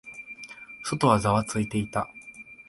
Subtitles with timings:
[0.81, 2.09] 外はざわついていた。